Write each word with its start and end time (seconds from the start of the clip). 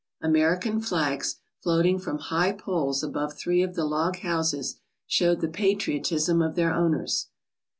American 0.19 0.81
flags, 0.81 1.35
floating 1.61 1.99
from 1.99 2.17
high 2.17 2.51
poles 2.51 3.03
above 3.03 3.37
three 3.37 3.61
of 3.61 3.75
the 3.75 3.85
log 3.85 4.17
houses, 4.21 4.77
showed 5.05 5.41
the 5.41 5.47
patriotism 5.47 6.41
of 6.41 6.55
their 6.55 6.73
owners. 6.73 7.27